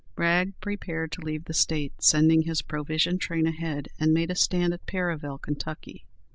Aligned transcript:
Bragg 0.15 0.59
prepared 0.61 1.11
to 1.11 1.21
leave 1.21 1.45
the 1.45 1.53
State, 1.53 2.01
sending 2.01 2.41
his 2.41 2.63
provision 2.63 3.19
train 3.19 3.45
ahead, 3.45 3.89
and 3.99 4.11
made 4.11 4.31
a 4.31 4.35
stand 4.35 4.73
at 4.73 4.87
Perryville, 4.87 5.37
Kentucky. 5.37 6.05